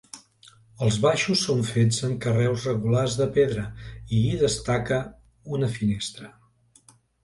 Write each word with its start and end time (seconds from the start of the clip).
Els 0.85 0.95
baixos 1.03 1.43
són 1.49 1.61
fets 1.67 1.99
amb 2.09 2.17
carreus 2.25 2.65
regulars 2.71 3.19
de 3.23 3.29
pedra 3.39 3.69
i 3.99 4.25
hi 4.25 4.35
destaca 4.45 5.03
una 5.61 5.75
finestra. 5.81 6.37